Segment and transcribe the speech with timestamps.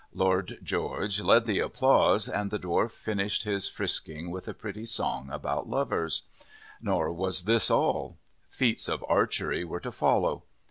[0.15, 5.29] Lord George led the applause, and the Dwarf finished his frisking with a pretty song
[5.29, 6.23] about lovers.
[6.81, 8.17] Nor was this all.
[8.49, 10.41] Feats of archery were to follow.